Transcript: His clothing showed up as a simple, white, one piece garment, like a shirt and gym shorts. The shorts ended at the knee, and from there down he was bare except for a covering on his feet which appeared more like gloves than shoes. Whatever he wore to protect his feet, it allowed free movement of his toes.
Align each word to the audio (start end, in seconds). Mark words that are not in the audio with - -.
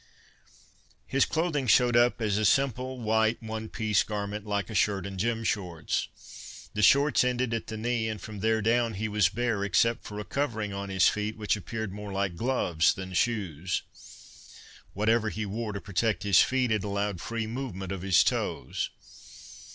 His 1.05 1.25
clothing 1.25 1.67
showed 1.67 1.95
up 1.95 2.23
as 2.23 2.39
a 2.39 2.43
simple, 2.43 2.99
white, 3.01 3.37
one 3.43 3.69
piece 3.69 4.01
garment, 4.01 4.47
like 4.47 4.71
a 4.71 4.73
shirt 4.73 5.05
and 5.05 5.19
gym 5.19 5.43
shorts. 5.43 6.71
The 6.73 6.81
shorts 6.81 7.23
ended 7.23 7.53
at 7.53 7.67
the 7.67 7.77
knee, 7.77 8.09
and 8.09 8.19
from 8.19 8.39
there 8.39 8.63
down 8.63 8.95
he 8.95 9.07
was 9.07 9.29
bare 9.29 9.63
except 9.63 10.03
for 10.03 10.17
a 10.17 10.25
covering 10.25 10.73
on 10.73 10.89
his 10.89 11.07
feet 11.07 11.37
which 11.37 11.55
appeared 11.55 11.93
more 11.93 12.11
like 12.11 12.35
gloves 12.35 12.95
than 12.95 13.13
shoes. 13.13 13.83
Whatever 14.93 15.29
he 15.29 15.45
wore 15.45 15.71
to 15.71 15.79
protect 15.79 16.23
his 16.23 16.41
feet, 16.41 16.71
it 16.71 16.83
allowed 16.83 17.21
free 17.21 17.45
movement 17.45 17.91
of 17.91 18.01
his 18.01 18.23
toes. 18.23 18.89